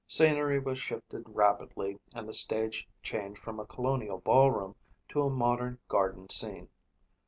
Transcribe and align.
Scenery 0.07 0.57
was 0.57 0.79
shifted 0.79 1.21
rapidly 1.27 1.99
and 2.15 2.27
the 2.27 2.33
stage 2.33 2.89
changed 3.03 3.39
from 3.39 3.59
a 3.59 3.67
colonial 3.67 4.17
ballroom 4.17 4.75
to 5.09 5.21
a 5.21 5.29
modern 5.29 5.77
garden 5.87 6.27
scene. 6.27 6.69